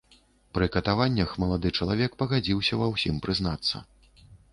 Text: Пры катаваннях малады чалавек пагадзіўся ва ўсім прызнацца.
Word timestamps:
Пры 0.57 0.67
катаваннях 0.75 1.35
малады 1.43 1.71
чалавек 1.79 2.15
пагадзіўся 2.21 2.79
ва 2.81 2.87
ўсім 2.93 3.21
прызнацца. 3.27 3.83